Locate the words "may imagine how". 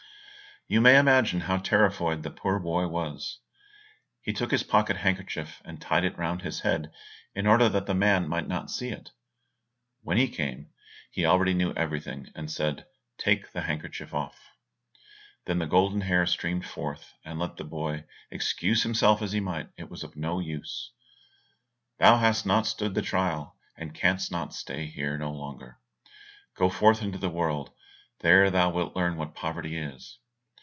0.79-1.57